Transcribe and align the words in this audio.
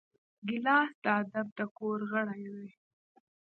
ګیلاس 0.47 0.91
د 1.03 1.05
ادب 1.19 1.47
د 1.57 1.59
کور 1.77 1.99
غړی 2.11 2.43
دی. 2.53 2.67